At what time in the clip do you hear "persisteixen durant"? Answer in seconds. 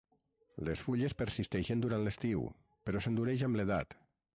1.19-2.07